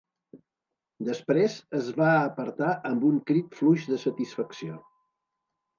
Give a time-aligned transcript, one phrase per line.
[1.09, 4.85] Després, es va apartar amb un crit fluix de satisfacció.